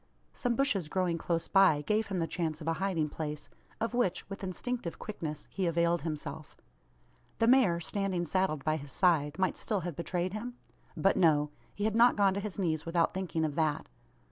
Some 0.33 0.55
bushes 0.55 0.87
growing 0.89 1.19
close 1.19 1.47
by 1.47 1.83
gave 1.83 2.07
him 2.07 2.17
the 2.17 2.25
chance 2.25 2.59
of 2.59 2.67
a 2.67 2.73
hiding 2.81 3.07
place; 3.07 3.49
of 3.79 3.93
which, 3.93 4.27
with 4.31 4.43
instinctive 4.43 4.97
quickness, 4.97 5.47
he 5.51 5.67
availed 5.67 6.01
himself. 6.01 6.57
The 7.37 7.45
mare, 7.45 7.79
standing 7.79 8.25
saddled 8.25 8.63
by 8.65 8.77
his 8.77 8.91
side, 8.91 9.37
might 9.37 9.57
still 9.57 9.81
have 9.81 9.95
betrayed 9.95 10.33
him? 10.33 10.55
But, 10.97 11.17
no. 11.17 11.51
He 11.75 11.83
had 11.83 11.93
not 11.95 12.15
gone 12.15 12.33
to 12.33 12.39
his 12.39 12.57
knees, 12.57 12.83
without 12.83 13.13
thinking 13.13 13.45
of 13.45 13.53
that. 13.53 13.89